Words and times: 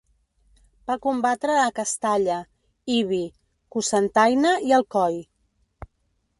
Va 0.91 0.95
combatre 1.03 1.57
a 1.65 1.73
Castalla, 1.81 2.39
Ibi, 2.95 3.21
Cocentaina 3.77 4.57
i 4.71 4.77
Alcoi. 4.81 5.25